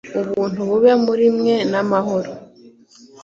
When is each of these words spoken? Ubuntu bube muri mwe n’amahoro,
Ubuntu 0.31 0.59
bube 0.69 0.91
muri 1.05 1.25
mwe 1.37 1.55
n’amahoro, 1.71 2.31